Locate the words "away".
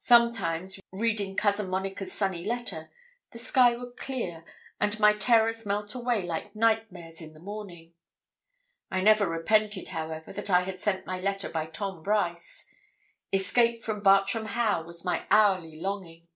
5.94-6.22